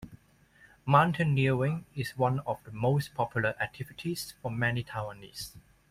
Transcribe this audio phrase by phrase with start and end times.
[0.83, 5.51] Mountaineering is one of the most popular activities for many Taiwanese.